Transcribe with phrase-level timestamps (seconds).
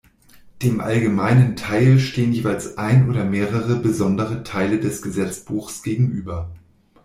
[0.63, 6.49] Dem Allgemeinen Teil stehen jeweils ein oder mehrere "besondere Teile" des Gesetzbuchs gegenüber.